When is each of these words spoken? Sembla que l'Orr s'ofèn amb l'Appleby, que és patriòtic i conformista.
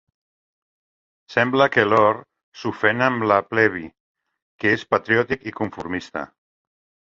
Sembla 1.33 1.67
que 1.75 1.83
l'Orr 1.89 2.23
s'ofèn 2.63 3.05
amb 3.09 3.27
l'Appleby, 3.33 3.85
que 4.63 4.75
és 4.81 4.89
patriòtic 4.97 5.49
i 5.53 5.57
conformista. 5.63 6.29